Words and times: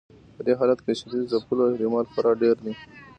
په 0.35 0.41
دې 0.45 0.53
حالت 0.59 0.79
کې 0.81 0.89
د 0.91 0.97
شدید 0.99 1.29
ځپلو 1.41 1.63
احتمال 1.69 2.05
خورا 2.11 2.31
ډیر 2.41 2.57
دی. 2.65 2.73